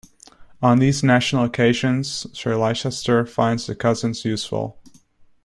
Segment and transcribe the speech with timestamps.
[0.63, 4.81] On these national occasions Sir Leicester finds the cousins useful.